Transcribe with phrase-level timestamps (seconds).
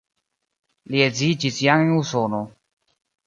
[0.93, 2.41] Li edziĝis jam en Usono.